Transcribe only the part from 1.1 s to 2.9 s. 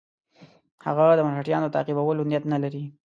د مرهټیانو تعقیبولو نیت نه لري.